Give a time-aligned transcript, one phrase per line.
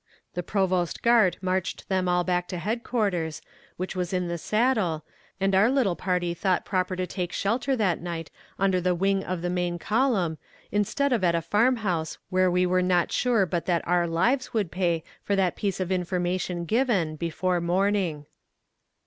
[0.33, 3.39] The provost guard marched them all back to headquarters,
[3.77, 5.05] which was in the saddle,
[5.39, 9.43] and our little party thought proper to take shelter that night under the wing of
[9.43, 10.39] the main column,
[10.71, 14.55] instead of at a farm house where we were not sure but that our lives
[14.55, 18.25] would pay for that piece of information given, before morning.